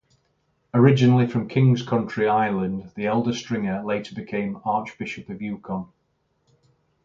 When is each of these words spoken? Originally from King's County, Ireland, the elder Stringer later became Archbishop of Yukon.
Originally 0.73 1.27
from 1.27 1.47
King's 1.47 1.85
County, 1.85 2.25
Ireland, 2.25 2.91
the 2.95 3.05
elder 3.05 3.33
Stringer 3.35 3.83
later 3.85 4.15
became 4.15 4.59
Archbishop 4.65 5.29
of 5.29 5.43
Yukon. 5.43 5.89